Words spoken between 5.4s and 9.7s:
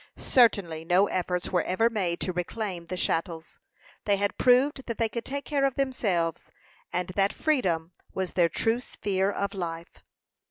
care of themselves, and that freedom was their true sphere of